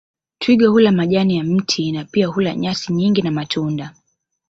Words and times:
Twiga 0.39 0.67
hula 0.67 0.91
majani 0.91 1.37
ya 1.37 1.43
miti 1.43 1.91
na 1.91 2.05
pia 2.05 2.27
hula 2.27 2.55
nyasi 2.55 2.93
nyingi 2.93 3.21
na 3.21 3.31
matunda 3.31 3.93